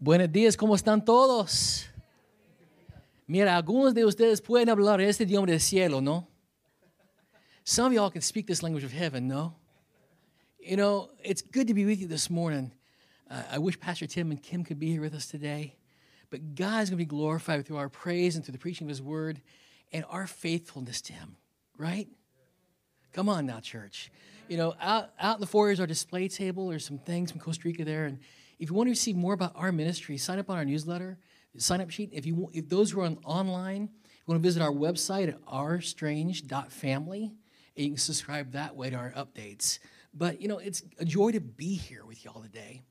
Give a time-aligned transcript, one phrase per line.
[0.00, 1.86] Buenos días, ¿cómo están todos?
[3.28, 6.26] Mira, algunos de ustedes pueden hablar este idioma del cielo, ¿no?
[7.62, 9.54] Some of y'all can speak this language of heaven, no?
[10.58, 12.72] You know, it's good to be with you this morning.
[13.30, 15.76] Uh, I wish Pastor Tim and Kim could be here with us today.
[16.30, 19.00] But God's going to be glorified through our praise and through the preaching of His
[19.00, 19.40] word
[19.92, 21.36] and our faithfulness to Him,
[21.78, 22.08] right?
[23.12, 24.10] Come on now, church.
[24.48, 26.68] You know, out, out in the foyer is our display table.
[26.70, 28.06] There's some things from Costa Rica there.
[28.06, 28.18] And
[28.60, 31.18] if you want to receive more about our ministry, sign up on our newsletter,
[31.56, 32.10] sign up sheet.
[32.12, 35.42] If you if those who are on, online, you want to visit our website at
[35.46, 37.22] rstrange.family,
[37.76, 39.78] and you can subscribe that way to our updates.
[40.12, 42.82] But you know, it's a joy to be here with y'all today.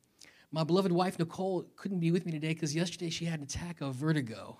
[0.51, 3.79] My beloved wife Nicole couldn't be with me today because yesterday she had an attack
[3.81, 4.59] of vertigo,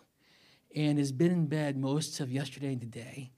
[0.75, 3.31] and has been in bed most of yesterday and today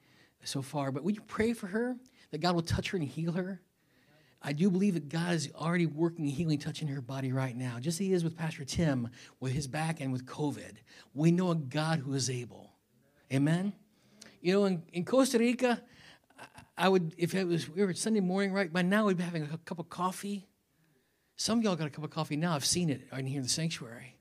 [0.44, 0.92] so far.
[0.92, 1.96] But would you pray for her
[2.32, 3.62] that God will touch her and heal her?
[4.44, 7.96] I do believe that God is already working healing, touching her body right now, just
[7.96, 9.10] as He is with Pastor Tim
[9.40, 10.78] with his back and with COVID.
[11.14, 12.72] We know a God who is able.
[13.32, 13.74] Amen.
[14.42, 15.82] You know, in, in Costa Rica,
[16.76, 18.72] I would if it was we were Sunday morning, right?
[18.72, 20.48] By now we'd be having a cup of coffee.
[21.36, 22.56] Some of y'all got a cup of coffee now.
[22.56, 24.16] I've seen it right here in the sanctuary.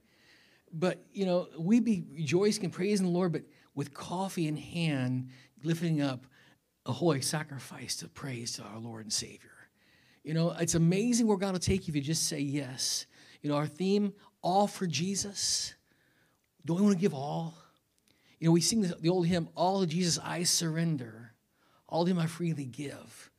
[0.73, 3.43] But you know, we'd be rejoicing and praising the Lord, but
[3.75, 5.31] with coffee in hand,
[5.65, 6.27] lifting up
[6.85, 9.51] a holy sacrifice to praise to our Lord and Savior.
[10.23, 13.07] You know, it's amazing where God will take you if you just say yes.
[13.43, 15.75] You know, our theme, all for Jesus.
[16.65, 17.55] Don't we want to give all?
[18.39, 21.33] You know, we sing the, old hymn, All to Jesus I surrender,
[21.89, 23.31] all to Him I freely give.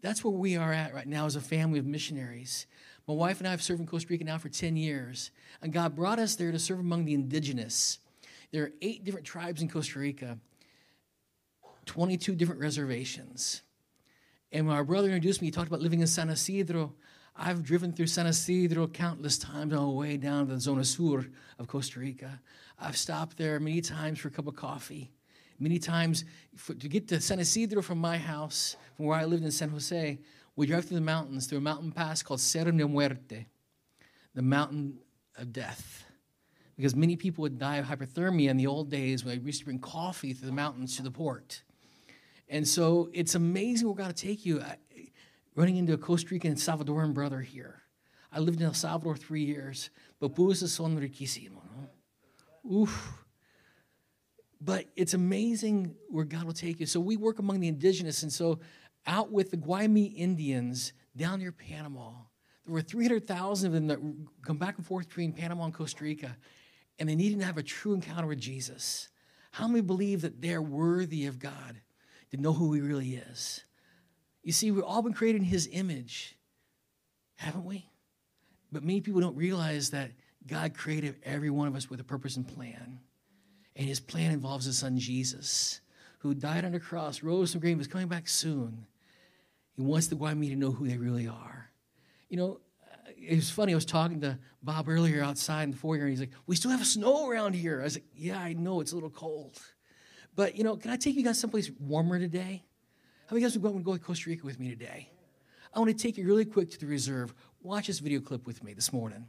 [0.00, 2.66] That's where we are at right now as a family of missionaries.
[3.06, 5.30] My wife and I have served in Costa Rica now for 10 years,
[5.62, 7.98] and God brought us there to serve among the indigenous.
[8.52, 10.38] There are eight different tribes in Costa Rica,
[11.86, 13.62] 22 different reservations.
[14.52, 16.94] And when our brother introduced me, he talked about living in San Isidro.
[17.36, 21.26] I've driven through San Isidro countless times on the way down to the Zona Sur
[21.58, 22.40] of Costa Rica.
[22.78, 25.12] I've stopped there many times for a cup of coffee.
[25.60, 26.24] Many times
[26.56, 29.68] for, to get to San Isidro from my house, from where I lived in San
[29.70, 30.18] Jose,
[30.56, 33.46] we drive through the mountains, through a mountain pass called Cerro de Muerte,
[34.34, 34.98] the mountain
[35.36, 36.04] of death.
[36.76, 39.64] Because many people would die of hypothermia in the old days when they used to
[39.64, 41.62] bring coffee through the mountains to the port.
[42.48, 44.60] And so it's amazing where God to take you.
[44.60, 44.76] I,
[45.58, 47.82] running into a Costa Rican and Salvadoran brother here.
[48.30, 49.90] I lived in El Salvador three years.
[50.22, 51.60] Pupusas son riquísimo.
[52.64, 52.78] No?
[52.78, 53.24] Oof.
[54.60, 56.86] But it's amazing where God will take you.
[56.86, 58.22] So we work among the indigenous.
[58.22, 58.60] And so
[59.04, 62.10] out with the Guaymi Indians down near Panama,
[62.64, 63.98] there were 300,000 of them that
[64.42, 66.36] come back and forth between Panama and Costa Rica.
[67.00, 69.08] And they needed to have a true encounter with Jesus.
[69.50, 71.80] How many believe that they're worthy of God?
[72.30, 73.64] To know who he really is.
[74.42, 76.36] You see, we've all been created in his image,
[77.36, 77.88] haven't we?
[78.72, 80.10] But many people don't realize that
[80.46, 83.00] God created every one of us with a purpose and plan.
[83.76, 85.80] And his plan involves his son Jesus,
[86.18, 88.86] who died on the cross, rose from the grave, is coming back soon.
[89.76, 91.70] He wants the Guaymi to know who they really are.
[92.28, 92.60] You know,
[93.16, 93.72] it was funny.
[93.72, 96.70] I was talking to Bob earlier outside in the foyer, and he's like, We still
[96.70, 97.80] have snow around here.
[97.80, 98.80] I was like, Yeah, I know.
[98.80, 99.58] It's a little cold.
[100.38, 102.62] But, you know, can I take you guys someplace warmer today?
[103.26, 105.10] How many guys would go to Costa Rica with me today?
[105.74, 107.34] I want to take you really quick to the reserve.
[107.60, 109.26] Watch this video clip with me this morning.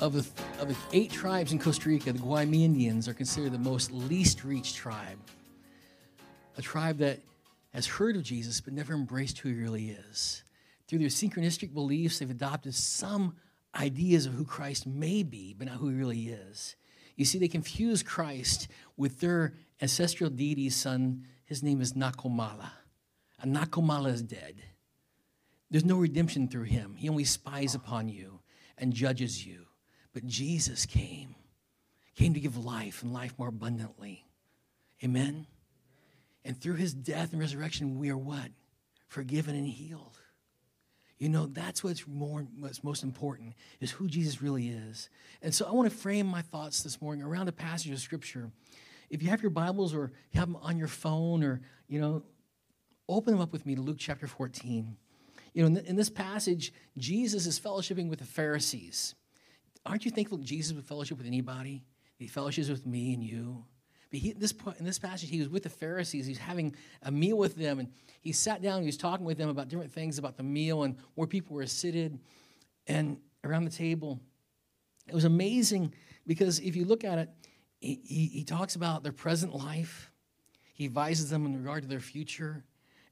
[0.00, 0.26] Of the,
[0.60, 4.44] of the eight tribes in Costa Rica, the Guaymi Indians are considered the most least
[4.44, 5.18] reached tribe.
[6.56, 7.20] A tribe that
[7.72, 10.42] has heard of Jesus but never embraced who he really is.
[10.86, 13.36] Through their synchronistic beliefs, they've adopted some
[13.74, 16.76] ideas of who Christ may be, but not who he really is.
[17.16, 21.26] You see, they confuse Christ with their ancestral deity's son.
[21.44, 22.70] His name is Nakomala.
[23.40, 24.62] And Nakomala is dead.
[25.70, 26.94] There's no redemption through him.
[26.96, 28.40] He only spies upon you
[28.78, 29.67] and judges you.
[30.18, 31.36] But Jesus came,
[32.16, 34.26] came to give life and life more abundantly.
[35.04, 35.46] Amen?
[36.44, 38.48] And through his death and resurrection, we are what?
[39.06, 40.18] Forgiven and healed.
[41.18, 45.08] You know, that's what's more what's most important is who Jesus really is.
[45.40, 48.50] And so I want to frame my thoughts this morning around a passage of scripture.
[49.10, 52.24] If you have your Bibles or you have them on your phone or, you know,
[53.08, 54.96] open them up with me to Luke chapter 14.
[55.54, 59.14] You know, in, in this passage, Jesus is fellowshipping with the Pharisees.
[59.86, 61.84] Aren't you thankful Jesus would fellowship with anybody?
[62.16, 63.64] He fellowships with me and you.
[64.10, 66.26] But he, this point, in this passage, he was with the Pharisees.
[66.26, 67.88] He's having a meal with them, and
[68.20, 68.80] he sat down.
[68.80, 71.66] He was talking with them about different things about the meal and where people were
[71.66, 72.18] seated
[72.86, 74.18] and around the table.
[75.06, 75.94] It was amazing
[76.26, 77.28] because if you look at it,
[77.80, 80.10] he, he, he talks about their present life.
[80.72, 82.64] He advises them in regard to their future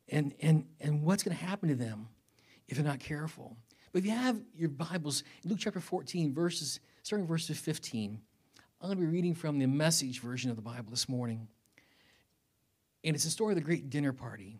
[0.08, 2.08] and, and, and what's going to happen to them
[2.68, 3.56] if they're not careful.
[3.92, 8.20] But if you have your Bibles, Luke chapter 14, verses, starting verses 15,
[8.80, 11.48] I'm going to be reading from the message version of the Bible this morning.
[13.04, 14.58] And it's the story of the great dinner party.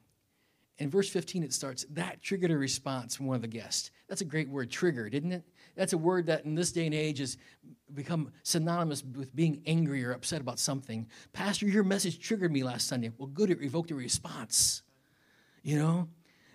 [0.78, 3.90] In verse 15, it starts, that triggered a response from one of the guests.
[4.08, 5.42] That's a great word, triggered, isn't it?
[5.74, 7.38] That's a word that in this day and age has
[7.94, 11.08] become synonymous with being angry or upset about something.
[11.32, 13.10] Pastor, your message triggered me last Sunday.
[13.16, 14.82] Well, good, it revoked a response.
[15.62, 16.08] You know?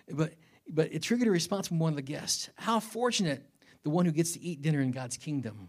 [0.08, 0.34] But
[0.72, 2.48] but it triggered a response from one of the guests.
[2.56, 3.44] How fortunate
[3.82, 5.68] the one who gets to eat dinner in God's kingdom.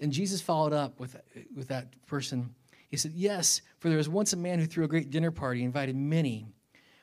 [0.00, 1.16] And Jesus followed up with,
[1.54, 2.54] with that person.
[2.88, 5.62] He said, Yes, for there was once a man who threw a great dinner party,
[5.62, 6.46] invited many.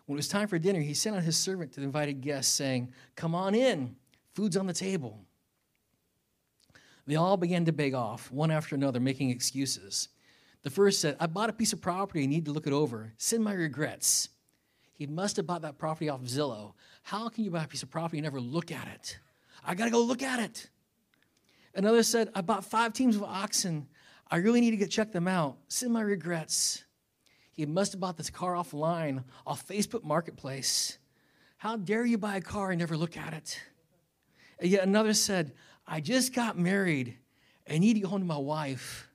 [0.06, 2.54] When it was time for dinner, he sent out his servant to the invited guests,
[2.54, 3.96] saying, Come on in,
[4.34, 5.20] food's on the table.
[7.08, 10.10] They all began to beg off, one after another, making excuses.
[10.62, 13.14] The first said, I bought a piece of property and need to look it over.
[13.18, 14.30] Send my regrets.
[15.00, 16.74] He must have bought that property off Zillow.
[17.04, 19.18] How can you buy a piece of property and never look at it?
[19.66, 20.70] I got to go look at it.
[21.74, 23.88] Another said, I bought five teams of oxen.
[24.30, 25.56] I really need to get check them out.
[25.70, 26.84] Send my regrets.
[27.54, 30.98] He must have bought this car offline, off Facebook Marketplace.
[31.56, 33.58] How dare you buy a car and never look at it?
[34.60, 35.54] And yet another said,
[35.88, 37.18] I just got married.
[37.70, 39.08] I need to go home to my wife.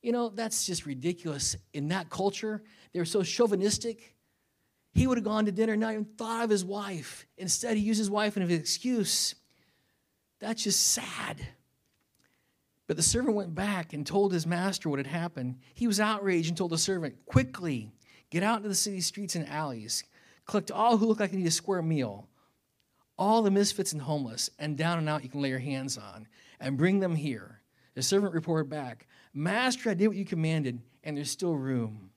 [0.00, 1.56] You know, that's just ridiculous.
[1.72, 2.62] In that culture,
[2.92, 4.11] they were so chauvinistic.
[4.92, 7.26] He would have gone to dinner, and not even thought of his wife.
[7.38, 9.34] Instead, he used his wife as an excuse.
[10.38, 11.40] That's just sad.
[12.86, 15.56] But the servant went back and told his master what had happened.
[15.72, 17.90] He was outraged and told the servant, Quickly,
[18.28, 20.04] get out into the city streets and alleys,
[20.46, 22.28] collect all who look like they need a square meal,
[23.18, 26.26] all the misfits and homeless, and down and out you can lay your hands on,
[26.60, 27.62] and bring them here.
[27.94, 32.10] The servant reported back, Master, I did what you commanded, and there's still room.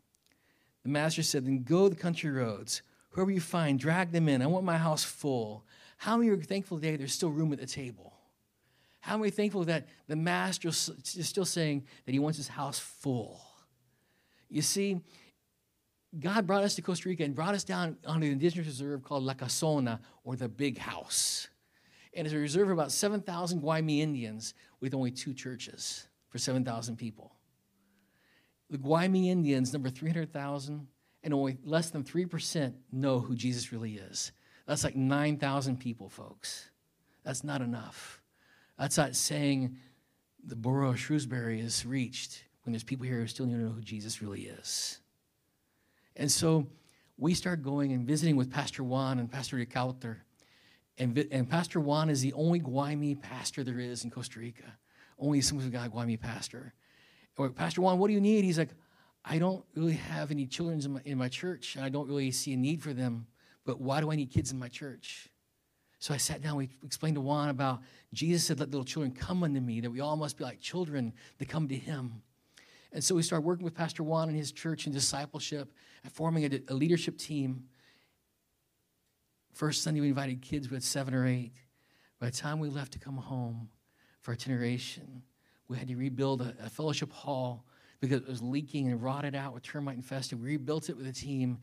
[0.85, 2.83] The master said, Then go the country roads.
[3.09, 4.43] Whoever you find, drag them in.
[4.43, 5.65] I want my house full.
[5.97, 8.13] How many are thankful today there's still room at the table?
[8.99, 10.91] How many are thankful that the master is
[11.21, 13.41] still saying that he wants his house full?
[14.47, 15.01] You see,
[16.19, 19.23] God brought us to Costa Rica and brought us down on an indigenous reserve called
[19.23, 21.47] La Casona, or the Big House.
[22.13, 26.95] And it's a reserve of about 7,000 Guaymi Indians with only two churches for 7,000
[26.95, 27.34] people.
[28.69, 30.87] The Guaymi Indians number 300,000,
[31.23, 34.31] and only less than 3% know who Jesus really is.
[34.67, 36.69] That's like 9,000 people, folks.
[37.23, 38.21] That's not enough.
[38.77, 39.77] That's not saying
[40.43, 43.81] the borough of Shrewsbury is reached when there's people here who still don't know who
[43.81, 44.99] Jesus really is.
[46.15, 46.67] And so
[47.17, 50.23] we start going and visiting with Pastor Juan and Pastor Ricauter.
[50.97, 54.77] And, and Pastor Juan is the only Guaymi pastor there is in Costa Rica.
[55.17, 56.73] Only a God Guaymi pastor
[57.37, 58.45] or Pastor Juan, what do you need?
[58.45, 58.69] He's like,
[59.23, 62.31] I don't really have any children in my, in my church, and I don't really
[62.31, 63.27] see a need for them,
[63.65, 65.29] but why do I need kids in my church?
[65.99, 67.81] So I sat down, we explained to Juan about
[68.13, 71.13] Jesus said, Let little children come unto me, that we all must be like children
[71.39, 72.21] that come to him.
[72.91, 75.73] And so we started working with Pastor Juan and his church in discipleship
[76.03, 77.65] and forming a, a leadership team.
[79.53, 81.53] First Sunday, we invited kids, with seven or eight.
[82.19, 83.69] By the time we left to come home
[84.21, 85.23] for itineration,
[85.67, 87.65] we had to rebuild a, a fellowship hall
[87.99, 90.41] because it was leaking and rotted out with termite infested.
[90.41, 91.59] We rebuilt it with a team,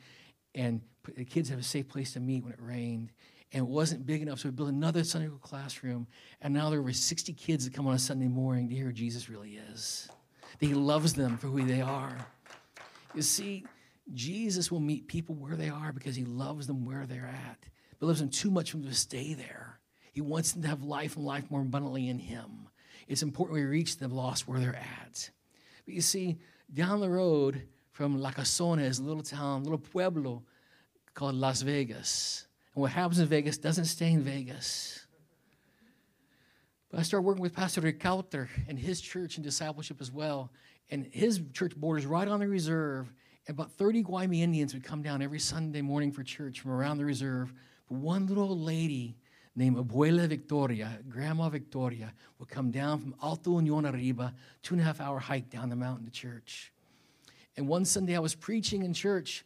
[0.54, 0.80] and
[1.16, 3.12] the kids have a safe place to meet when it rained.
[3.52, 6.06] And it wasn't big enough, so we built another Sunday school classroom.
[6.40, 8.92] And now there were 60 kids that come on a Sunday morning to hear who
[8.92, 10.08] Jesus really is.
[10.58, 12.16] That he loves them for who they are.
[13.14, 13.64] You see,
[14.14, 17.58] Jesus will meet people where they are because he loves them where they're at.
[17.98, 19.78] But loves them too much for them to stay there.
[20.12, 22.61] He wants them to have life and life more abundantly in Him.
[23.12, 25.30] It's important we reach the lost where they're at.
[25.84, 26.38] But you see,
[26.72, 30.42] down the road from La Casona is a little town, little pueblo
[31.12, 32.46] called Las Vegas.
[32.74, 35.04] And what happens in Vegas doesn't stay in Vegas.
[36.90, 40.50] But I started working with Pastor Ricauter and his church and discipleship as well.
[40.88, 43.12] And his church borders right on the reserve.
[43.46, 46.96] And about 30 Guaymi Indians would come down every Sunday morning for church from around
[46.96, 47.52] the reserve.
[47.90, 49.18] But one little old lady
[49.54, 54.84] named Abuela Victoria, Grandma Victoria, would come down from Alto Union Arriba, two and a
[54.84, 56.72] half hour hike down the mountain to church.
[57.56, 59.44] And one Sunday I was preaching in church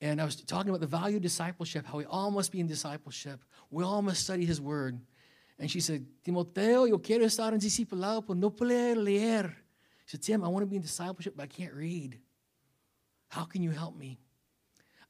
[0.00, 2.66] and I was talking about the value of discipleship, how we all must be in
[2.66, 3.40] discipleship.
[3.70, 4.98] We all must study his word.
[5.58, 9.54] And she said, Timoteo, yo quiero estar en discipulado, pero no puedo leer.
[10.06, 12.18] She said, Tim, I want to be in discipleship, but I can't read.
[13.28, 14.18] How can you help me?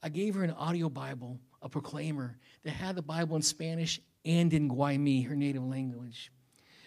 [0.03, 4.53] I gave her an audio Bible, a proclaimer, that had the Bible in Spanish and
[4.53, 6.31] in Guaymi, her native language.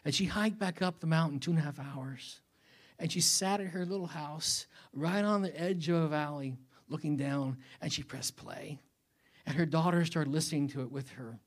[0.04, 2.40] And she hiked back up the mountain two and a half hours.
[2.98, 6.56] And she sat at her little house right on the edge of a valley
[6.88, 8.78] looking down, and she pressed play.
[9.46, 11.38] And her daughter started listening to it with her.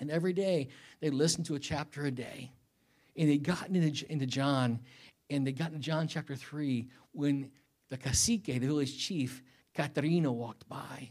[0.00, 0.68] And every day
[1.00, 2.50] they listened to a chapter a day.
[3.16, 4.80] And they got into, into John,
[5.30, 7.50] and they got into John chapter 3 when
[7.88, 9.42] the cacique, the village chief,
[9.76, 11.10] Caterino, walked by.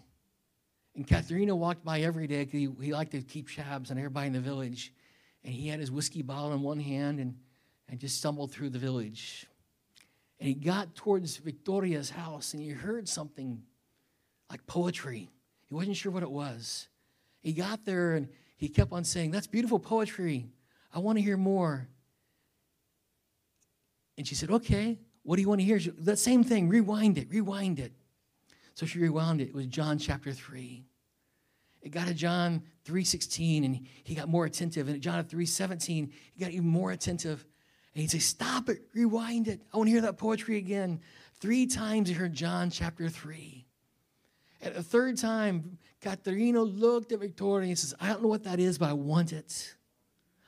[0.96, 4.28] And Caterino walked by every day because he, he liked to keep tabs on everybody
[4.28, 4.94] in the village.
[5.44, 7.36] And he had his whiskey bottle in one hand and,
[7.90, 9.48] and just stumbled through the village.
[10.40, 13.64] And he got towards Victoria's house and he heard something
[14.50, 15.30] like poetry.
[15.68, 16.88] He wasn't sure what it was.
[17.40, 20.46] He got there and he kept on saying, That's beautiful poetry.
[20.94, 21.88] I want to hear more.
[24.18, 25.80] And she said, Okay, what do you want to hear?
[26.00, 27.94] That same thing, rewind it, rewind it.
[28.76, 29.50] So she rewound it.
[29.50, 30.84] It was John chapter 3.
[31.82, 34.88] It got to John 3.16 and he got more attentive.
[34.88, 37.46] And at John 3.17, he got even more attentive.
[37.94, 39.62] And he'd say, Stop it, rewind it.
[39.74, 41.02] I want to hear that poetry again.
[41.40, 43.66] Three times he heard John chapter 3.
[44.62, 48.60] At the third time, Caterino looked at Victoria and says, I don't know what that
[48.60, 49.76] is, but I want it.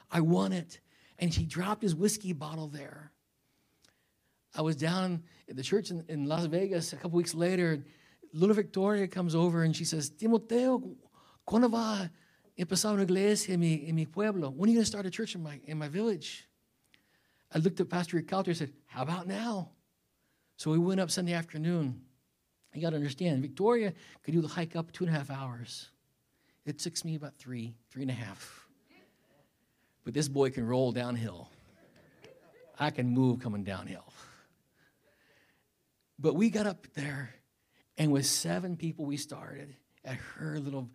[0.10, 0.80] I want it.
[1.20, 3.12] And she dropped his whiskey bottle there.
[4.58, 7.84] I was down at the church in, in Las Vegas a couple weeks later.
[8.36, 10.84] Little Victoria comes over and she says, Timoteo,
[11.48, 12.10] ¿cuándo va a
[12.58, 14.50] empezar una iglesia en mi, en mi pueblo?
[14.50, 16.46] When are you going to start a church in my, in my village?
[17.54, 19.70] I looked at Pastor Ricalter and said, How about now?
[20.58, 22.02] So we went up Sunday afternoon.
[22.74, 25.90] You got to understand, Victoria could do the hike up two and a half hours.
[26.66, 28.68] It took me about three, three and a half.
[30.04, 31.50] But this boy can roll downhill.
[32.78, 34.04] I can move coming downhill.
[36.20, 37.34] But we got up there,
[37.98, 40.90] and with seven people, we started at her little,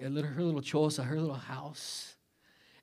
[0.00, 2.16] her little choza, her little house.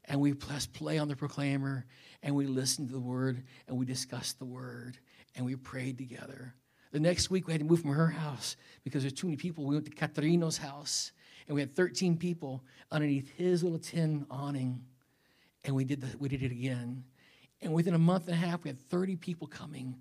[0.06, 1.86] And we pressed play on the proclaimer,
[2.22, 4.98] and we listened to the word and we discussed the word
[5.36, 6.54] and we prayed together.
[6.92, 9.66] The next week, we had to move from her house because there's too many people.
[9.66, 11.12] We went to Caterino's house
[11.48, 14.84] and we had 13 people underneath his little tin awning.
[15.66, 17.04] And we did, the, we did it again.
[17.62, 19.96] And within a month and a half, we had 30 people coming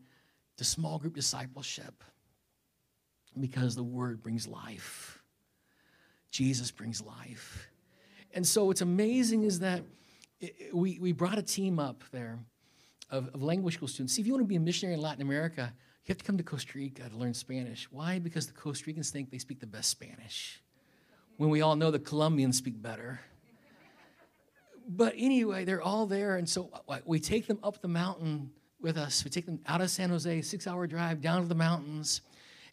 [0.59, 2.05] to small group discipleship
[3.39, 5.23] because the word brings life.
[6.31, 7.69] Jesus brings life.
[8.35, 9.83] And so what's amazing is that
[10.73, 12.39] we, we brought a team up there
[13.11, 14.15] of, of language school students.
[14.15, 15.73] See, if you want to be a missionary in Latin America,
[16.05, 17.87] you have to come to Costa Rica to learn Spanish.
[17.91, 18.19] Why?
[18.19, 20.61] Because the Costa Ricans think they speak the best Spanish,
[21.37, 23.21] when we all know the Colombians speak better.
[24.89, 26.71] But anyway, they're all there, and so
[27.05, 29.23] we take them up the mountain with us.
[29.23, 32.23] We take them out of San Jose, six hour drive down to the mountains,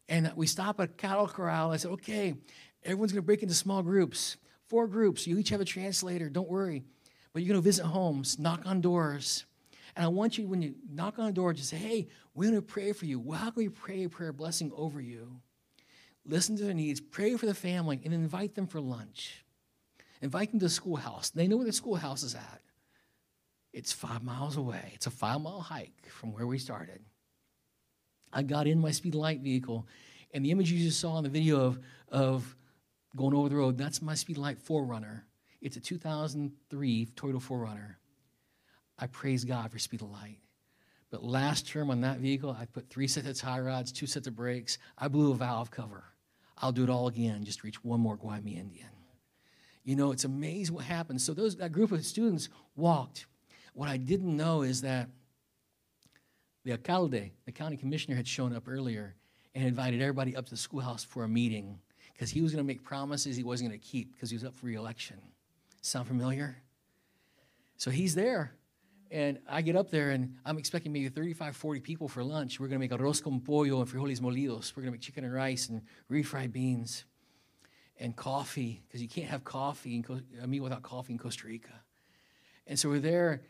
[0.09, 1.71] and we stop at cattle corral.
[1.71, 2.35] I said, okay,
[2.83, 4.37] everyone's going to break into small groups,
[4.67, 5.25] four groups.
[5.27, 6.29] You each have a translator.
[6.29, 6.83] Don't worry.
[7.31, 9.45] But you're going to visit homes, knock on doors.
[9.95, 12.55] And I want you, when you knock on a door, just say, hey, we're going
[12.55, 13.19] to pray for you.
[13.19, 15.39] Well, how can we pray a prayer blessing over you?
[16.25, 19.45] Listen to their needs, pray for the family, and invite them for lunch.
[20.21, 21.29] Invite them to the schoolhouse.
[21.29, 22.61] They know where the schoolhouse is at.
[23.73, 24.91] It's five miles away.
[24.95, 27.01] It's a five mile hike from where we started.
[28.31, 29.88] I got in my speed light vehicle,
[30.33, 32.55] and the image you just saw in the video of, of
[33.15, 35.21] going over the road, that's my speed light 4Runner.
[35.62, 37.95] It's a 2003 Toyota 4Runner.
[38.98, 40.39] I praise God for Speed the Light.
[41.09, 44.27] But last term on that vehicle, I put three sets of tie rods, two sets
[44.27, 44.77] of brakes.
[44.98, 46.03] I blew a valve cover.
[46.57, 48.89] I'll do it all again just reach one more Guaymi Indian.
[49.83, 51.24] You know, it's amazing what happens.
[51.24, 53.25] So those that group of students walked.
[53.74, 55.09] What I didn't know is that
[56.69, 59.15] the alcalde, the county commissioner, had shown up earlier
[59.55, 61.79] and invited everybody up to the schoolhouse for a meeting
[62.13, 64.43] because he was going to make promises he wasn't going to keep because he was
[64.43, 65.17] up for reelection.
[65.81, 66.61] Sound familiar?
[67.77, 68.53] So he's there.
[69.09, 72.59] And I get up there and I'm expecting maybe 35, 40 people for lunch.
[72.59, 74.75] We're going to make arroz con pollo and frijoles molidos.
[74.75, 77.05] We're going to make chicken and rice and refried beans
[77.99, 80.05] and coffee because you can't have coffee in
[80.39, 81.81] a uh, meal without coffee in Costa Rica.
[82.67, 83.41] And so we're there,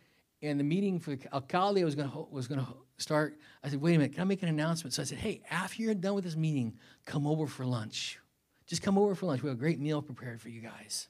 [0.42, 2.68] and the meeting for the alcalde was going was going to
[2.98, 3.38] start.
[3.64, 5.82] I said, "Wait a minute, can I make an announcement?" So I said, "Hey, after
[5.82, 8.20] you're done with this meeting, come over for lunch.
[8.66, 9.42] Just come over for lunch.
[9.42, 11.08] We have a great meal prepared for you guys."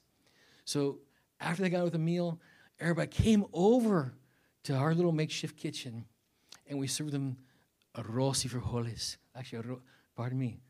[0.64, 1.00] So
[1.40, 2.40] after they got with the meal,
[2.78, 4.14] everybody came over
[4.64, 6.04] to our little makeshift kitchen,
[6.68, 7.36] and we served them
[7.94, 9.16] arroz y frijoles.
[9.34, 9.80] Actually, arroz,
[10.16, 10.60] pardon me,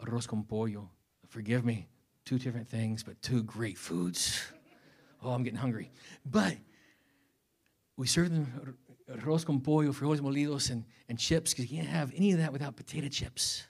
[0.00, 0.90] arroz con pollo.
[1.28, 1.86] Forgive me,
[2.24, 4.52] two different things, but two great foods.
[5.22, 5.92] Oh, I'm getting hungry.
[6.24, 6.56] But
[8.00, 8.76] we served them
[9.12, 12.52] arroz con pollo, frijoles molidos, and, and chips, because you can't have any of that
[12.52, 13.64] without potato chips.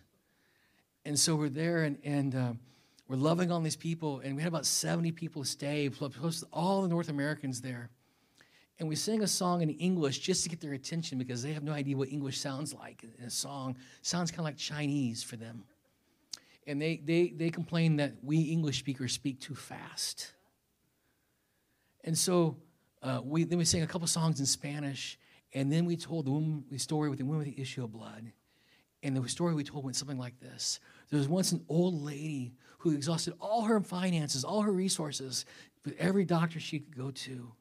[1.04, 2.52] And so we're there, and, and uh,
[3.08, 6.88] we're loving on these people, and we had about 70 people stay, plus all the
[6.88, 7.90] North Americans there
[8.80, 11.62] and we sang a song in English just to get their attention because they have
[11.62, 13.04] no idea what English sounds like.
[13.18, 15.64] And a song sounds kind of like Chinese for them.
[16.66, 20.32] And they, they, they complain that we English speakers speak too fast.
[22.04, 22.56] And so
[23.02, 25.18] uh, we, then we sang a couple songs in Spanish,
[25.54, 27.92] and then we told the, woman, the story with the woman with the issue of
[27.92, 28.32] blood.
[29.02, 30.78] And the story we told went something like this
[31.08, 35.46] There was once an old lady who exhausted all her finances, all her resources,
[35.84, 37.52] with every doctor she could go to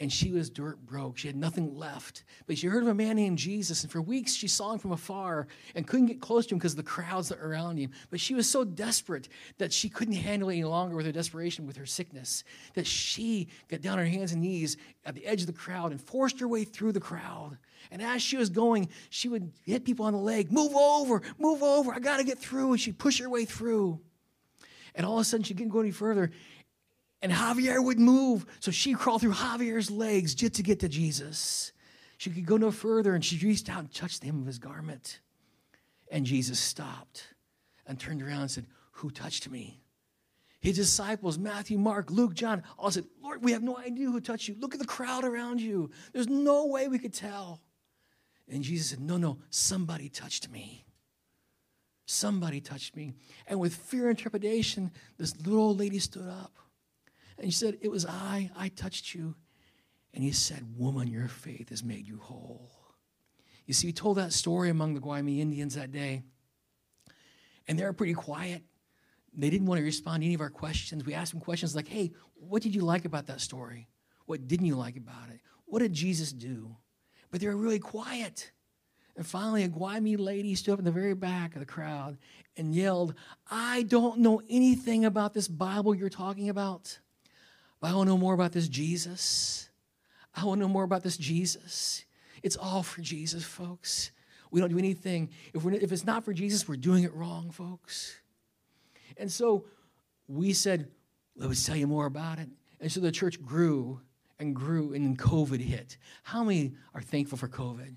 [0.00, 1.18] and she was dirt broke.
[1.18, 2.22] She had nothing left.
[2.46, 4.92] But she heard of a man named Jesus, and for weeks she saw him from
[4.92, 7.90] afar and couldn't get close to him because of the crowds that were around him.
[8.10, 9.28] But she was so desperate
[9.58, 13.48] that she couldn't handle it any longer with her desperation, with her sickness, that she
[13.68, 16.38] got down on her hands and knees at the edge of the crowd and forced
[16.38, 17.58] her way through the crowd.
[17.90, 21.62] And as she was going, she would hit people on the leg, move over, move
[21.62, 22.72] over, I gotta get through.
[22.72, 24.00] And she'd push her way through.
[24.94, 26.32] And all of a sudden, she couldn't go any further.
[27.20, 28.46] And Javier would move.
[28.60, 31.72] So she crawled through Javier's legs just to get to Jesus.
[32.16, 34.58] She could go no further, and she reached out and touched the hem of his
[34.58, 35.20] garment.
[36.10, 37.34] And Jesus stopped
[37.86, 39.80] and turned around and said, Who touched me?
[40.60, 44.48] His disciples, Matthew, Mark, Luke, John, all said, Lord, we have no idea who touched
[44.48, 44.56] you.
[44.58, 45.90] Look at the crowd around you.
[46.12, 47.60] There's no way we could tell.
[48.48, 50.84] And Jesus said, No, no, somebody touched me.
[52.06, 53.12] Somebody touched me.
[53.46, 56.52] And with fear and trepidation, this little old lady stood up.
[57.38, 58.50] And he said, It was I.
[58.56, 59.34] I touched you.
[60.12, 62.70] And he said, Woman, your faith has made you whole.
[63.66, 66.22] You see, he told that story among the Guaymi Indians that day.
[67.66, 68.62] And they were pretty quiet.
[69.34, 71.04] They didn't want to respond to any of our questions.
[71.04, 73.88] We asked them questions like, Hey, what did you like about that story?
[74.26, 75.40] What didn't you like about it?
[75.66, 76.76] What did Jesus do?
[77.30, 78.50] But they were really quiet.
[79.16, 82.18] And finally, a Guaymi lady stood up in the very back of the crowd
[82.56, 83.14] and yelled,
[83.50, 86.98] I don't know anything about this Bible you're talking about.
[87.80, 89.68] But I want to know more about this Jesus.
[90.34, 92.04] I want to know more about this Jesus.
[92.42, 94.10] It's all for Jesus, folks.
[94.50, 95.30] We don't do anything.
[95.52, 98.16] If, we're, if it's not for Jesus, we're doing it wrong, folks.
[99.16, 99.66] And so
[100.26, 100.88] we said,
[101.36, 102.48] let's tell you more about it.
[102.80, 104.00] And so the church grew
[104.38, 105.98] and grew, and then COVID hit.
[106.22, 107.96] How many are thankful for COVID?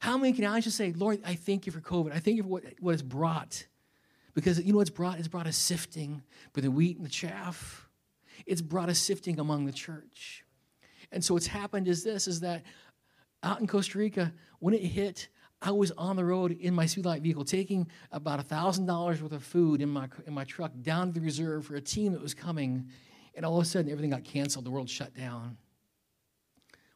[0.00, 2.12] How many can I just say, Lord, I thank you for COVID.
[2.12, 3.66] I thank you for what, what it's brought.
[4.34, 5.18] Because you know what's brought?
[5.18, 6.22] It's brought a sifting
[6.52, 7.88] for the wheat and the chaff
[8.46, 10.44] it's brought a sifting among the church.
[11.10, 12.62] And so what's happened is this is that
[13.42, 15.28] out in Costa Rica, when it hit,
[15.60, 19.80] I was on the road in my Light vehicle taking about $1,000 worth of food
[19.80, 22.88] in my, in my truck down to the reserve for a team that was coming.
[23.34, 24.64] And all of a sudden, everything got canceled.
[24.64, 25.56] The world shut down.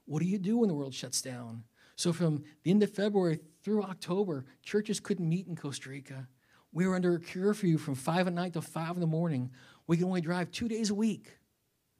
[0.04, 1.64] What do you do when the world shuts down?
[1.96, 6.28] So, from the end of February through October, churches couldn't meet in Costa Rica.
[6.72, 9.50] We were under a curfew from 5 at night till 5 in the morning.
[9.86, 11.36] We can only drive two days a week.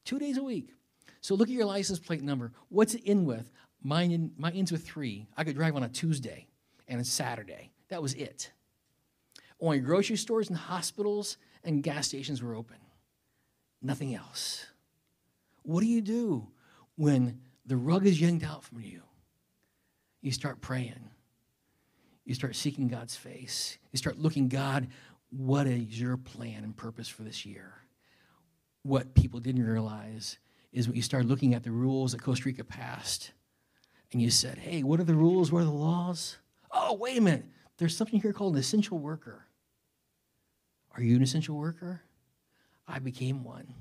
[0.05, 0.73] Two days a week.
[1.21, 2.53] So look at your license plate number.
[2.69, 3.51] What's it in with?
[3.83, 5.27] Mine, in, mine ends with three.
[5.37, 6.47] I could drive on a Tuesday
[6.89, 7.73] and a Saturday.
[7.89, 8.53] That was it.
[9.61, 12.77] Only grocery stores and hospitals and gas stations were open.
[13.83, 14.67] Nothing else.
[15.63, 16.47] What do you do
[16.97, 19.03] when the rug is yanked out from you?
[20.21, 21.11] You start praying.
[22.25, 23.79] You start seeking God's face.
[23.93, 24.89] You start looking, God,
[25.37, 27.75] what is your plan and purpose for this year?
[28.83, 30.39] What people didn't realize
[30.73, 33.33] is when you started looking at the rules that Costa Rica passed,
[34.13, 35.51] and you said, hey, what are the rules?
[35.51, 36.37] What are the laws?
[36.71, 37.45] Oh, wait a minute.
[37.77, 39.47] There's something here called an essential worker.
[40.95, 42.03] Are you an essential worker?
[42.89, 43.75] I became one.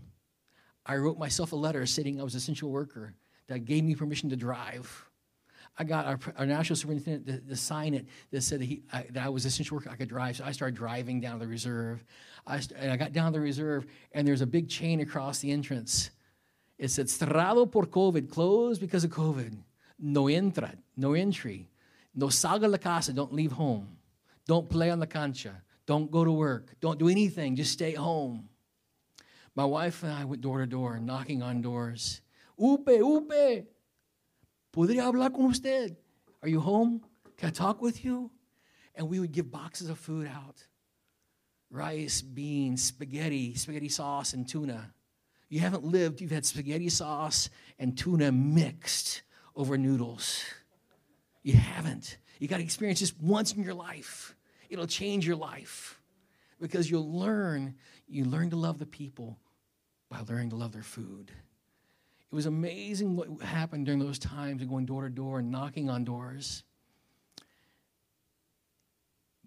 [0.86, 3.16] I wrote myself a letter stating I was an essential worker
[3.48, 5.06] that gave me permission to drive.
[5.78, 9.06] I got our, our national superintendent to, to, sign it that said that, he, I,
[9.12, 10.38] that I was essential worker, I could drive.
[10.38, 12.04] So I started driving down to the reserve.
[12.48, 15.52] I, and I got down to the reserve, and there's a big chain across the
[15.52, 16.12] entrance.
[16.78, 19.58] It said cerrado por COVID, closed because of COVID.
[20.00, 21.70] No entra, no entry.
[22.14, 23.98] No salga la casa, don't leave home.
[24.48, 25.62] Don't play on the cancha.
[25.86, 26.74] Don't go to work.
[26.80, 28.50] Don't do anything, just stay home.
[29.56, 32.22] My wife and I went door to door, knocking on doors.
[32.60, 33.66] Upe, upe,
[34.76, 35.96] ¿podría hablar con usted?
[36.42, 37.02] Are you home?
[37.38, 38.30] Can I talk with you?
[38.94, 40.68] And we would give boxes of food out
[41.72, 44.94] rice, beans, spaghetti, spaghetti sauce, and tuna.
[45.50, 49.24] You haven't lived, you've had spaghetti sauce and tuna mixed
[49.56, 50.44] over noodles.
[51.44, 52.18] You haven't.
[52.40, 54.36] You got to experience this once in your life.
[54.70, 56.00] It'll change your life
[56.60, 57.76] because you'll learn,
[58.08, 59.38] you learn to love the people
[60.10, 61.32] by learning to love their food.
[62.36, 65.90] It was amazing what happened during those times of going door to door and knocking
[65.90, 66.66] on doors.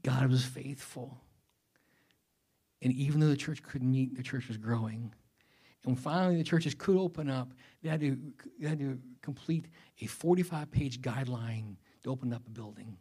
[0.03, 1.21] God was faithful.
[2.81, 5.13] And even though the church couldn't meet, the church was growing.
[5.85, 7.53] And finally, the churches could open up.
[7.83, 8.17] They had to,
[8.59, 9.67] they had to complete
[10.01, 12.97] a 45 page guideline to open up a building.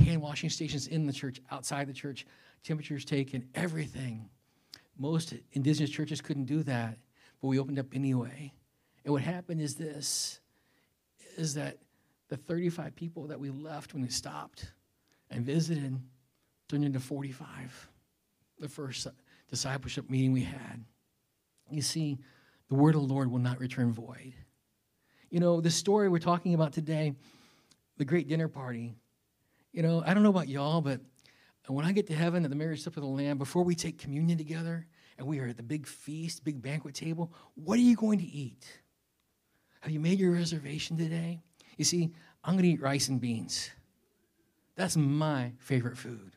[0.00, 2.26] Hand washing stations in the church, outside the church,
[2.64, 4.30] temperatures taken, everything.
[4.98, 6.98] Most indigenous churches couldn't do that,
[7.40, 8.52] but we opened up anyway.
[9.08, 10.38] And what happened is this
[11.38, 11.78] is that
[12.28, 14.70] the 35 people that we left when we stopped
[15.30, 15.98] and visited
[16.68, 17.88] turned into 45
[18.58, 19.06] the first
[19.48, 20.84] discipleship meeting we had.
[21.70, 22.18] You see,
[22.68, 24.34] the word of the Lord will not return void.
[25.30, 27.14] You know, the story we're talking about today,
[27.96, 28.92] the great dinner party,
[29.72, 31.00] you know, I don't know about y'all, but
[31.66, 33.96] when I get to heaven at the marriage supper of the Lamb, before we take
[33.96, 37.96] communion together and we are at the big feast, big banquet table, what are you
[37.96, 38.66] going to eat?
[39.80, 41.40] Have you made your reservation today?
[41.76, 42.10] You see,
[42.44, 43.70] I'm going to eat rice and beans.
[44.76, 46.32] That's my favorite food.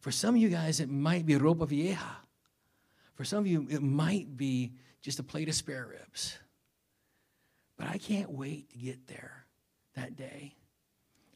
[0.00, 2.18] For some of you guys, it might be ropa vieja.
[3.14, 6.38] For some of you, it might be just a plate of spare ribs.
[7.76, 9.44] But I can't wait to get there
[9.94, 10.54] that day.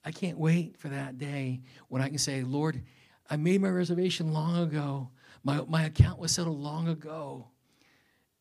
[0.05, 2.83] I can't wait for that day when I can say, Lord,
[3.29, 5.11] I made my reservation long ago.
[5.45, 7.49] My, my account was settled long ago.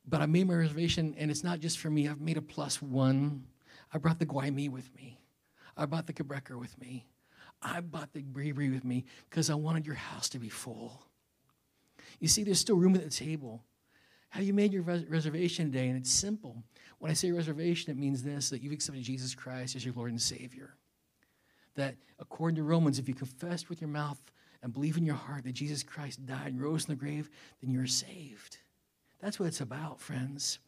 [0.09, 2.07] But I made my reservation, and it's not just for me.
[2.07, 3.43] I've made a plus one.
[3.93, 5.19] I brought the Guaymi with me.
[5.77, 7.05] I brought the Cabécar with me.
[7.61, 11.03] I bought the Bribri with me because I wanted your house to be full.
[12.19, 13.63] You see, there's still room at the table.
[14.29, 15.89] Have you made your res- reservation today?
[15.89, 16.63] And it's simple.
[16.97, 20.11] When I say reservation, it means this that you've accepted Jesus Christ as your Lord
[20.11, 20.75] and Savior.
[21.75, 24.19] That according to Romans, if you confess with your mouth
[24.63, 27.29] and believe in your heart that Jesus Christ died and rose in the grave,
[27.61, 28.57] then you're saved.
[29.21, 30.59] That's what it's about, friends.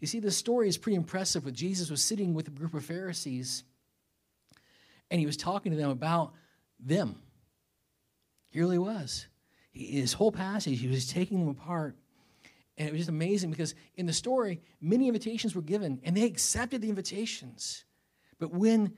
[0.00, 1.44] You see, the story is pretty impressive.
[1.44, 3.64] With Jesus was sitting with a group of Pharisees,
[5.10, 6.32] and he was talking to them about
[6.78, 7.16] them.
[8.50, 9.26] He really was.
[9.72, 11.96] His whole passage, he was taking them apart.
[12.76, 16.24] And it was just amazing because in the story, many invitations were given, and they
[16.24, 17.84] accepted the invitations.
[18.38, 18.94] But when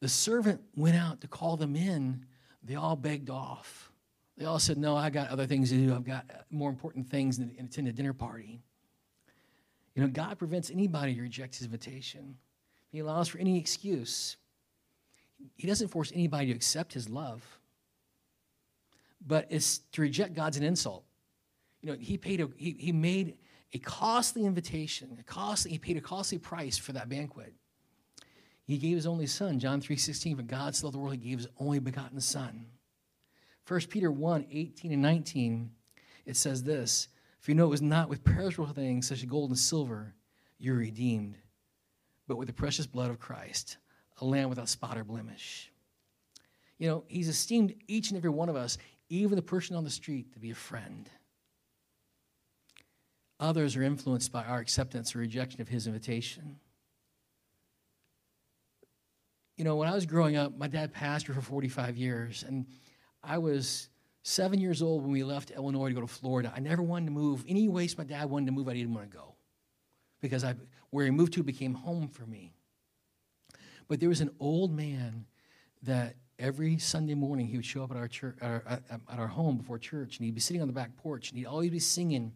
[0.00, 2.24] the servant went out to call them in,
[2.62, 3.90] they all begged off.
[4.36, 5.94] They all said, No, I got other things to do.
[5.94, 8.60] I've got more important things than attend a dinner party.
[9.94, 12.36] You know, God prevents anybody to reject his invitation,
[12.90, 14.36] He allows for any excuse.
[15.56, 17.42] He doesn't force anybody to accept his love.
[19.26, 21.04] But it's to reject God's an insult.
[21.82, 23.36] You know, he paid a he, he made
[23.72, 27.52] a costly invitation, a costly, he paid a costly price for that banquet.
[28.66, 31.38] He gave his only son, John 3:16, for God so loved the world, he gave
[31.38, 32.66] his only begotten son.
[33.66, 35.70] 1 Peter 1, 18 and 19,
[36.26, 37.08] it says this:
[37.40, 40.14] For you know it was not with perishable things such as gold and silver
[40.58, 41.36] you're redeemed,
[42.28, 43.78] but with the precious blood of Christ
[44.20, 45.70] a lamb without spot or blemish.
[46.78, 49.90] You know, he's esteemed each and every one of us, even the person on the
[49.90, 51.08] street, to be a friend.
[53.40, 56.58] Others are influenced by our acceptance or rejection of his invitation.
[59.56, 62.66] You know, when I was growing up, my dad pastored for 45 years, and
[63.26, 63.88] I was
[64.22, 66.52] seven years old when we left Illinois to go to Florida.
[66.54, 67.44] I never wanted to move.
[67.48, 69.34] Any place my dad wanted to move, I didn't want to go
[70.20, 70.54] because I,
[70.90, 72.54] where he moved to became home for me.
[73.88, 75.26] But there was an old man
[75.82, 79.26] that every Sunday morning he would show up at our church, at our, at our
[79.26, 81.78] home before church, and he'd be sitting on the back porch, and he'd always be
[81.78, 82.32] singing,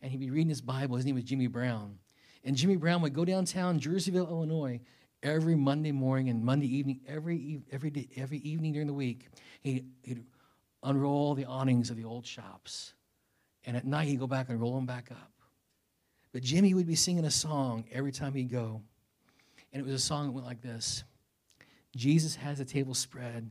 [0.00, 0.96] and he'd be reading his Bible.
[0.96, 1.98] His name was Jimmy Brown,
[2.44, 4.80] and Jimmy Brown would go downtown Jerseyville, Illinois,
[5.24, 9.26] every Monday morning and Monday evening, every every day, every evening during the week.
[9.62, 10.24] He'd, he'd
[10.82, 12.92] unroll the awnings of the old shops,
[13.64, 15.32] and at night he'd go back and roll them back up.
[16.32, 18.82] But Jimmy would be singing a song every time he'd go.
[19.72, 21.02] And it was a song that went like this
[21.96, 23.50] Jesus has a table spread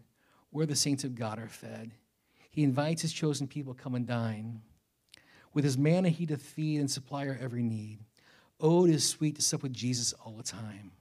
[0.52, 1.92] where the saints of God are fed.
[2.52, 4.62] He invites his chosen people come and dine.
[5.54, 8.00] With his manna he doth feed and supply our every need.
[8.60, 10.92] Oh, it is sweet to sup with Jesus all the time.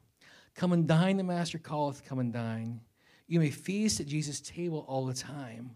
[0.55, 2.81] Come and dine, the Master calleth, come and dine.
[3.27, 5.73] You may feast at Jesus' table all the time.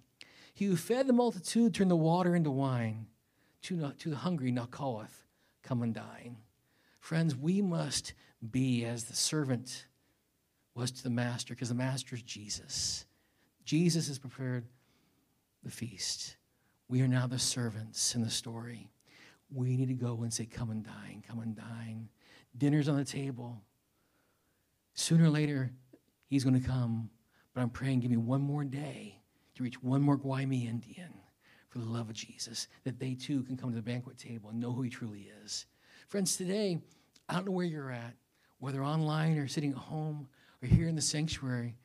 [0.54, 3.06] He who fed the multitude turned the water into wine.
[3.62, 5.24] To, to the hungry now calleth,
[5.62, 6.36] come and dine.
[7.00, 8.12] Friends, we must
[8.50, 9.86] be as the servant
[10.74, 13.06] was to the master, because the master is Jesus.
[13.64, 14.66] Jesus has prepared
[15.64, 16.36] the feast.
[16.88, 18.90] We are now the servants in the story.
[19.52, 22.08] We need to go and say, Come and dine, come and dine.
[22.56, 23.62] Dinner's on the table.
[24.96, 25.70] Sooner or later,
[26.26, 27.10] he's going to come.
[27.54, 29.20] But I'm praying, give me one more day
[29.54, 31.12] to reach one more Guaymi Indian
[31.68, 34.58] for the love of Jesus, that they too can come to the banquet table and
[34.58, 35.66] know who he truly is.
[36.08, 36.80] Friends, today,
[37.28, 38.14] I don't know where you're at,
[38.58, 40.28] whether online or sitting at home
[40.62, 41.76] or here in the sanctuary.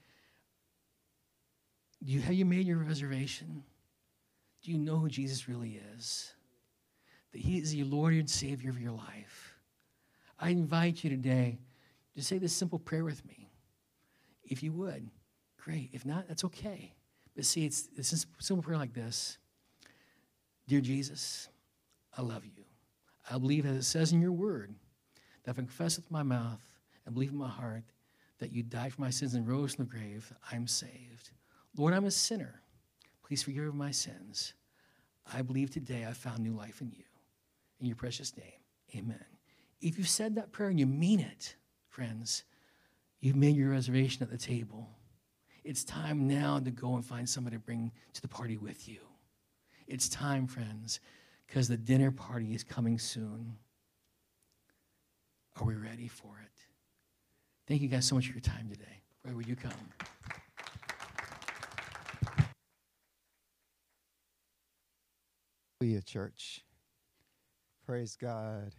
[2.00, 3.64] You, have you made your reservation?
[4.64, 6.34] Do you know who Jesus really is?
[7.34, 9.56] That he is the Lord and Savior of your life.
[10.40, 11.60] I invite you today
[12.16, 13.50] to say this simple prayer with me.
[14.44, 15.10] If you would,
[15.58, 15.90] great.
[15.94, 16.94] If not, that's okay.
[17.36, 19.38] But see, it's, it's a simple prayer like this
[20.68, 21.50] Dear Jesus,
[22.18, 22.64] I love you.
[23.30, 24.74] I believe, as it says in your word,
[25.44, 26.62] that if I confess with my mouth
[27.06, 27.84] and believe in my heart
[28.40, 31.32] that you died for my sins and rose from the grave, I'm saved.
[31.78, 32.62] Lord, I'm a sinner.
[33.24, 34.54] Please forgive my sins.
[35.34, 37.04] I believe today I found new life in you.
[37.80, 38.52] In your precious name,
[38.96, 39.26] amen.
[39.80, 41.56] If you said that prayer and you mean it,
[41.92, 42.44] friends,
[43.20, 44.90] you've made your reservation at the table.
[45.64, 49.00] It's time now to go and find somebody to bring to the party with you.
[49.88, 51.02] It's time, friends,
[51.46, 53.58] because the dinner party is coming soon.
[55.60, 56.52] Are we ready for it?
[57.68, 59.04] Thank you guys so much for your time today.
[59.24, 59.72] Where would you come?
[65.80, 66.64] Hallelujah, church.
[67.86, 68.74] Praise God.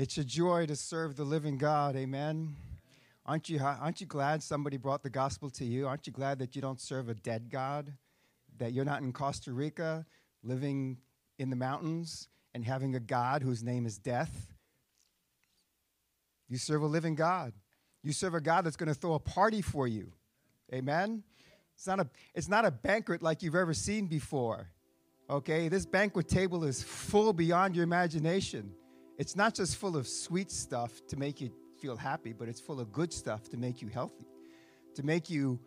[0.00, 1.94] It's a joy to serve the living God.
[1.94, 2.56] Amen.
[3.26, 5.86] Aren't you, aren't you glad somebody brought the gospel to you?
[5.86, 7.92] Aren't you glad that you don't serve a dead God?
[8.56, 10.06] That you're not in Costa Rica
[10.42, 10.96] living
[11.38, 14.54] in the mountains and having a God whose name is death?
[16.48, 17.52] You serve a living God.
[18.02, 20.14] You serve a God that's going to throw a party for you.
[20.72, 21.24] Amen?
[21.74, 24.70] It's not, a, it's not a banquet like you've ever seen before.
[25.28, 25.68] Okay?
[25.68, 28.72] This banquet table is full beyond your imagination.
[29.20, 32.80] It's not just full of sweet stuff to make you feel happy, but it's full
[32.80, 34.24] of good stuff to make you healthy,
[34.94, 35.60] to make you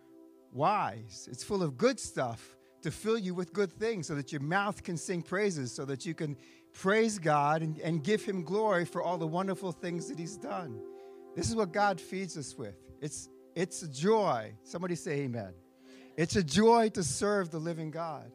[0.51, 1.29] wise.
[1.31, 4.81] It's full of good stuff to fill you with good things so that your mouth
[4.81, 6.35] can sing praises, so that you can
[6.73, 10.81] praise God and, and give Him glory for all the wonderful things that He's done.
[11.35, 12.75] This is what God feeds us with.
[13.01, 14.55] It's, it's a joy.
[14.63, 15.53] Somebody say amen.
[16.17, 18.31] It's a joy to serve the living God.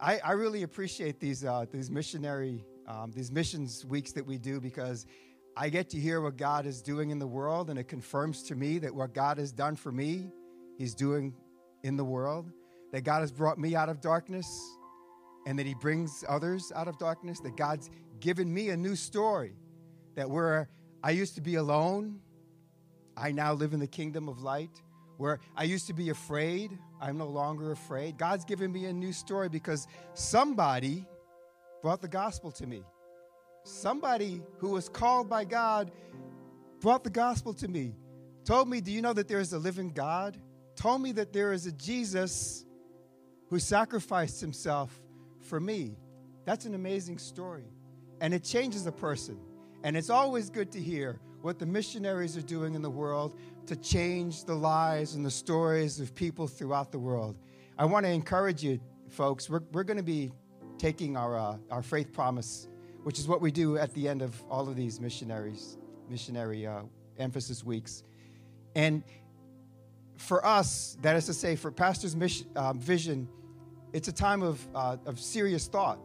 [0.00, 4.60] I, I really appreciate these, uh, these missionary, um, these missions weeks that we do
[4.60, 5.06] because
[5.56, 8.54] I get to hear what God is doing in the world, and it confirms to
[8.54, 10.30] me that what God has done for me,
[10.78, 11.34] He's doing
[11.82, 12.50] in the world.
[12.92, 14.48] That God has brought me out of darkness,
[15.46, 17.40] and that He brings others out of darkness.
[17.40, 19.52] That God's given me a new story.
[20.14, 20.70] That where
[21.02, 22.20] I used to be alone,
[23.16, 24.80] I now live in the kingdom of light.
[25.18, 28.16] Where I used to be afraid, I'm no longer afraid.
[28.16, 31.04] God's given me a new story because somebody
[31.82, 32.82] brought the gospel to me.
[33.64, 35.90] Somebody who was called by God
[36.80, 37.94] brought the gospel to me.
[38.44, 40.38] Told me, Do you know that there is a living God?
[40.76, 42.64] Told me that there is a Jesus
[43.48, 44.98] who sacrificed himself
[45.40, 45.96] for me.
[46.44, 47.64] That's an amazing story.
[48.20, 49.38] And it changes a person.
[49.84, 53.76] And it's always good to hear what the missionaries are doing in the world to
[53.76, 57.38] change the lives and the stories of people throughout the world.
[57.78, 59.48] I want to encourage you, folks.
[59.48, 60.32] We're, we're going to be
[60.78, 62.68] taking our, uh, our faith promise,
[63.02, 65.76] which is what we do at the end of all of these missionaries,
[66.08, 66.82] missionary uh,
[67.18, 68.04] emphasis weeks.
[68.74, 69.02] And
[70.16, 73.28] for us, that is to say, for Pastor's mission, uh, vision,
[73.92, 75.98] it's a time of, uh, of serious thought.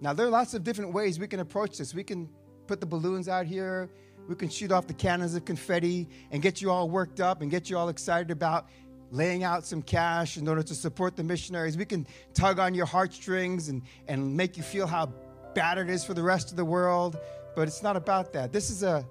[0.00, 1.94] Now, there are lots of different ways we can approach this.
[1.94, 2.28] We can
[2.66, 3.90] put the balloons out here
[4.30, 7.50] we can shoot off the cannons of confetti and get you all worked up and
[7.50, 8.68] get you all excited about
[9.10, 11.76] laying out some cash in order to support the missionaries.
[11.76, 15.12] We can tug on your heartstrings and, and make you feel how
[15.54, 17.18] bad it is for the rest of the world.
[17.56, 18.52] But it's not about that.
[18.52, 19.04] This is a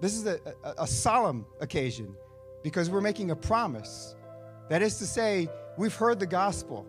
[0.00, 2.14] this is a, a, a solemn occasion
[2.62, 4.14] because we're making a promise.
[4.68, 6.86] That is to say, we've heard the gospel.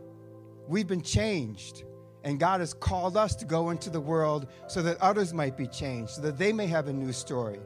[0.68, 1.84] We've been changed.
[2.24, 5.68] And God has called us to go into the world so that others might be
[5.68, 7.60] changed, so that they may have a new story.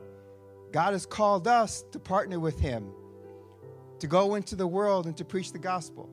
[0.72, 2.92] God has called us to partner with Him,
[4.02, 6.10] to go into the world and to preach the gospel.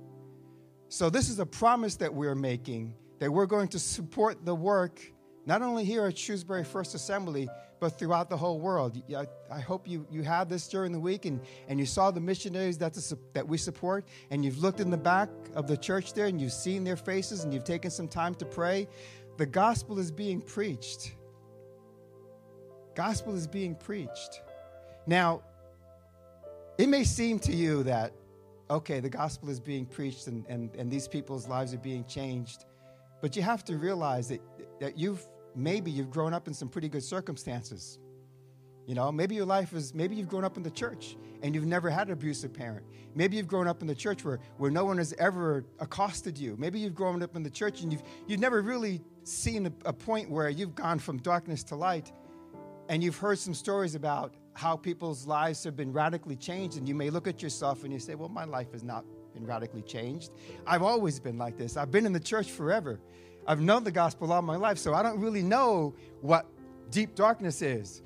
[0.88, 5.00] So, this is a promise that we're making that we're going to support the work
[5.46, 7.48] not only here at Shrewsbury First Assembly,
[7.80, 9.02] but throughout the whole world.
[9.16, 12.20] I, I hope you, you had this during the week and, and you saw the
[12.20, 16.12] missionaries that, the, that we support, and you've looked in the back of the church
[16.12, 18.88] there and you've seen their faces and you've taken some time to pray.
[19.38, 21.14] The gospel is being preached.
[22.94, 24.42] Gospel is being preached.
[25.06, 25.42] Now,
[26.78, 28.12] it may seem to you that,
[28.70, 32.64] okay, the gospel is being preached and, and, and these people's lives are being changed,
[33.20, 34.40] but you have to realize that,
[34.80, 37.98] that you've maybe you've grown up in some pretty good circumstances.
[38.86, 41.66] You know, maybe your life is, maybe you've grown up in the church and you've
[41.66, 42.86] never had an abusive parent.
[43.14, 46.56] Maybe you've grown up in the church where, where no one has ever accosted you.
[46.58, 49.92] Maybe you've grown up in the church and you've, you've never really seen a, a
[49.92, 52.12] point where you've gone from darkness to light
[52.88, 56.76] and you've heard some stories about how people's lives have been radically changed.
[56.76, 59.46] And you may look at yourself and you say, well, my life has not been
[59.46, 60.32] radically changed.
[60.66, 61.76] I've always been like this.
[61.76, 62.98] I've been in the church forever.
[63.46, 66.46] I've known the gospel all my life, so I don't really know what
[66.90, 68.02] deep darkness is.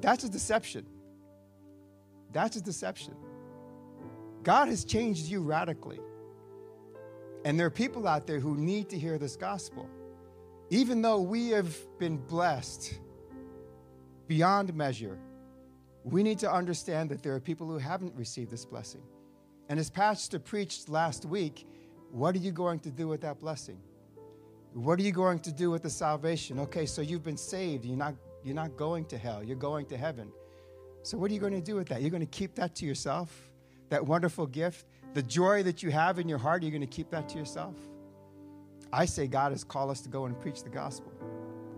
[0.00, 0.84] That's a deception.
[2.32, 3.14] That's a deception.
[4.42, 6.00] God has changed you radically.
[7.44, 9.88] And there are people out there who need to hear this gospel.
[10.70, 12.98] Even though we have been blessed
[14.26, 15.18] beyond measure,
[16.04, 19.02] we need to understand that there are people who haven't received this blessing.
[19.68, 21.66] And as Pastor preached last week,
[22.10, 23.80] what are you going to do with that blessing?
[24.74, 26.58] What are you going to do with the salvation?
[26.60, 27.84] Okay, so you've been saved.
[27.84, 30.30] You're not, you're not going to hell, you're going to heaven.
[31.02, 32.00] So, what are you going to do with that?
[32.00, 33.50] You're going to keep that to yourself?
[33.90, 34.86] That wonderful gift?
[35.12, 37.76] The joy that you have in your heart, you're going to keep that to yourself?
[38.92, 41.12] I say God has called us to go and preach the gospel.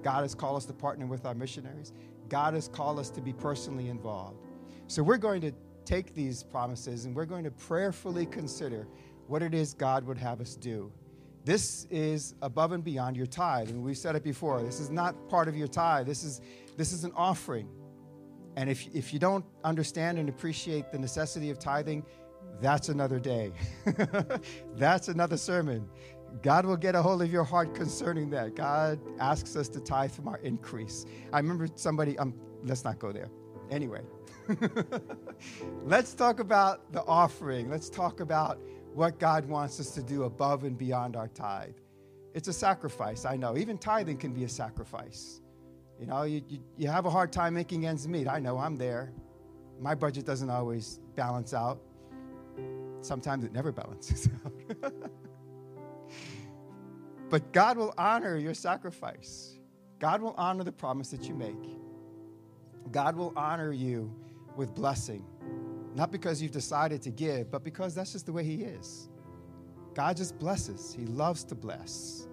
[0.03, 1.93] God has called us to partner with our missionaries.
[2.29, 4.39] God has called us to be personally involved.
[4.87, 5.53] So we're going to
[5.85, 8.87] take these promises and we're going to prayerfully consider
[9.27, 10.93] what it is God would have us do
[11.47, 13.71] this is above and beyond your tithe.
[13.71, 14.61] And we've said it before.
[14.63, 16.05] This is not part of your tithe.
[16.05, 16.41] This is,
[16.77, 17.69] this is an offering.
[18.57, 22.05] And if, if you don't understand and appreciate the necessity of tithing,
[22.61, 23.53] that's another day.
[24.75, 25.89] that's another sermon.
[26.43, 28.55] God will get a hold of your heart concerning that.
[28.55, 31.07] God asks us to tithe from our increase.
[31.33, 33.31] I remember somebody, um, let's not go there.
[33.71, 34.03] Anyway,
[35.85, 37.69] let's talk about the offering.
[37.69, 38.61] Let's talk about
[38.95, 41.75] what God wants us to do above and beyond our tithe.
[42.35, 43.57] It's a sacrifice, I know.
[43.57, 45.41] Even tithing can be a sacrifice.
[45.99, 48.29] You know, you, you, you have a hard time making ends meet.
[48.29, 49.13] I know, I'm there.
[49.81, 51.81] My budget doesn't always balance out.
[53.01, 54.29] Sometimes it never balances
[54.85, 54.93] out.
[57.29, 59.59] But God will honor your sacrifice.
[59.99, 61.55] God will honor the promise that you make.
[62.93, 64.15] God will honor you
[64.57, 65.25] with blessing.
[65.95, 69.09] Not because you've decided to give, but because that's just the way He is.
[69.95, 70.95] God just blesses.
[70.97, 72.29] He loves to bless.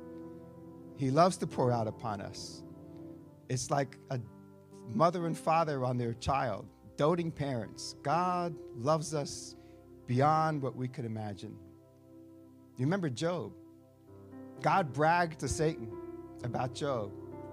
[0.98, 2.64] He loves to pour out upon us.
[3.50, 4.20] It's like a
[4.90, 7.96] mother and father on their child, doting parents.
[8.04, 9.56] God loves us
[10.08, 11.56] beyond what we could imagine.
[12.78, 13.54] You remember Job?
[14.64, 15.92] God bragged to Satan
[16.44, 17.12] about Job.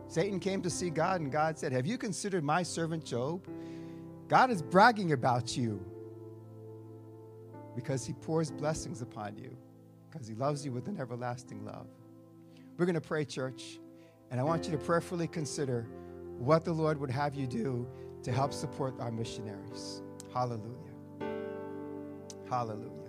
[0.09, 3.47] Satan came to see God, and God said, Have you considered my servant Job?
[4.29, 5.85] God is bragging about you
[7.75, 9.57] because he pours blessings upon you,
[10.11, 11.87] because he loves you with an everlasting love.
[12.79, 13.79] We're going to pray, church,
[14.31, 15.87] and I want you to prayerfully consider
[16.39, 17.87] what the Lord would have you do
[18.23, 20.03] to help support our missionaries.
[20.33, 20.95] Hallelujah.
[22.49, 23.00] Hallelujah.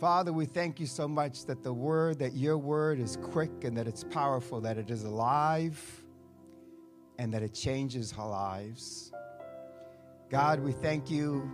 [0.00, 3.76] Father, we thank you so much that the word, that your word is quick and
[3.76, 5.78] that it's powerful, that it is alive
[7.18, 9.12] and that it changes our lives.
[10.30, 11.52] God, we thank you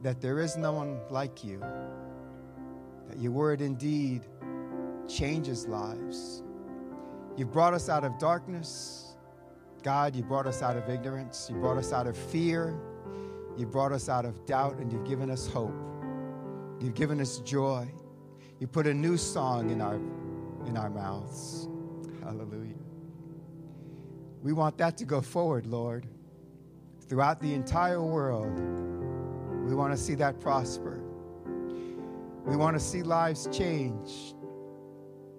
[0.00, 1.62] that there is no one like you,
[3.08, 4.22] that your word indeed
[5.06, 6.42] changes lives.
[7.36, 9.16] You've brought us out of darkness.
[9.82, 11.46] God, you brought us out of ignorance.
[11.50, 12.74] You brought us out of fear.
[13.58, 15.83] You brought us out of doubt, and you've given us hope.
[16.80, 17.88] You've given us joy.
[18.60, 19.96] You put a new song in our,
[20.66, 21.68] in our mouths.
[22.22, 22.74] Hallelujah.
[24.42, 26.06] We want that to go forward, Lord,
[27.08, 28.58] throughout the entire world.
[29.66, 31.00] We want to see that prosper.
[32.44, 34.34] We want to see lives change.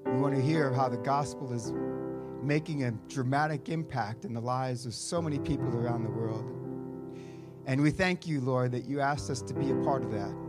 [0.05, 1.71] We want to hear how the gospel is
[2.41, 6.51] making a dramatic impact in the lives of so many people around the world.
[7.65, 10.44] And we thank you, Lord, that you asked us to be a part of that.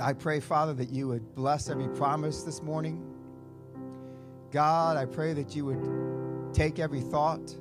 [0.00, 3.04] I pray, Father, that you would bless every promise this morning.
[4.50, 7.54] God, I pray that you would take every thought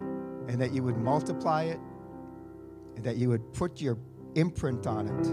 [0.00, 1.78] and that you would multiply it
[2.96, 3.98] and that you would put your
[4.34, 5.26] imprint on it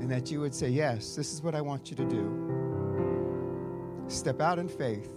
[0.00, 2.44] and that you would say, Yes, this is what I want you to do.
[4.08, 5.10] step out in faith,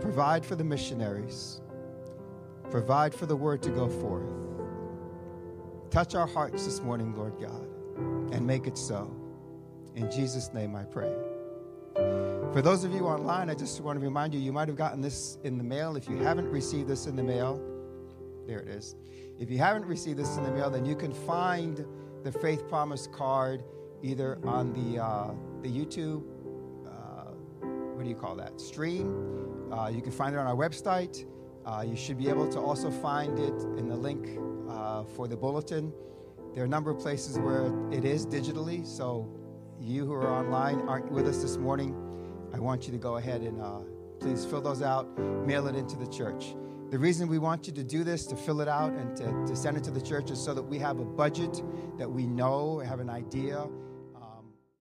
[0.00, 1.60] provide for the missionaries,
[2.70, 4.47] provide for the word to go forth.
[5.90, 7.66] Touch our hearts this morning, Lord God,
[8.32, 9.10] and make it so.
[9.94, 11.10] In Jesus' name I pray.
[12.52, 15.00] For those of you online, I just want to remind you, you might have gotten
[15.00, 15.96] this in the mail.
[15.96, 17.58] If you haven't received this in the mail,
[18.46, 18.96] there it is.
[19.38, 21.86] If you haven't received this in the mail, then you can find
[22.22, 23.64] the Faith Promise card
[24.02, 25.30] either on the, uh,
[25.62, 26.22] the YouTube,
[26.86, 27.30] uh,
[27.94, 29.72] what do you call that, stream.
[29.72, 31.24] Uh, you can find it on our website.
[31.64, 35.36] Uh, you should be able to also find it in the link uh, for the
[35.36, 35.92] bulletin.
[36.54, 39.28] There are a number of places where it is digitally, so
[39.80, 41.94] you who are online aren't with us this morning,
[42.52, 43.80] I want you to go ahead and uh,
[44.18, 45.06] please fill those out,
[45.46, 46.54] mail it into the church.
[46.90, 49.54] The reason we want you to do this, to fill it out and to, to
[49.54, 51.62] send it to the church, is so that we have a budget
[51.98, 53.68] that we know, have an idea